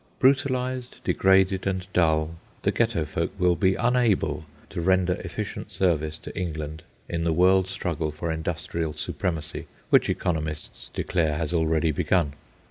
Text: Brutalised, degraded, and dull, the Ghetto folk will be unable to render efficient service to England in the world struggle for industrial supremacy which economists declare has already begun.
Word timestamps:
Brutalised, 0.17 0.95
degraded, 1.03 1.67
and 1.67 1.85
dull, 1.93 2.37
the 2.63 2.71
Ghetto 2.71 3.05
folk 3.05 3.31
will 3.39 3.55
be 3.55 3.75
unable 3.75 4.45
to 4.71 4.81
render 4.81 5.13
efficient 5.23 5.71
service 5.71 6.17
to 6.17 6.35
England 6.35 6.81
in 7.07 7.23
the 7.23 7.31
world 7.31 7.67
struggle 7.67 8.09
for 8.09 8.31
industrial 8.31 8.93
supremacy 8.93 9.67
which 9.91 10.09
economists 10.09 10.89
declare 10.95 11.37
has 11.37 11.53
already 11.53 11.91
begun. 11.91 12.33